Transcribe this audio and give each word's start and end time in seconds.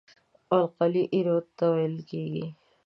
القلي 0.57 1.03
ایرو 1.13 1.37
ته 1.57 1.65
ویل 1.73 1.95
کیږي. 2.09 2.45